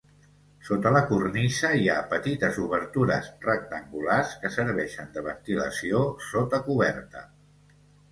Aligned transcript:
Sota 0.67 0.91
la 0.93 1.01
cornisa 1.09 1.69
hi 1.81 1.83
ha 1.91 1.97
petites 2.13 2.57
obertures 2.63 3.27
rectangulars 3.43 4.31
que 4.45 4.51
serveixen 4.55 5.13
de 5.19 5.23
ventilació 5.29 6.01
sota 6.31 6.61
coberta. 6.71 7.23